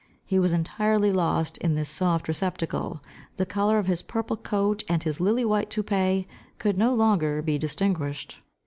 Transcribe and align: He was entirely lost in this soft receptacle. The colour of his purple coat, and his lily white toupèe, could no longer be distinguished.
He 0.25 0.39
was 0.39 0.51
entirely 0.51 1.11
lost 1.11 1.59
in 1.59 1.75
this 1.75 1.87
soft 1.87 2.27
receptacle. 2.27 3.03
The 3.37 3.45
colour 3.45 3.77
of 3.77 3.85
his 3.85 4.01
purple 4.01 4.35
coat, 4.35 4.83
and 4.89 5.03
his 5.03 5.19
lily 5.19 5.45
white 5.45 5.69
toupèe, 5.69 6.25
could 6.57 6.75
no 6.75 6.95
longer 6.95 7.43
be 7.43 7.59
distinguished. 7.59 8.39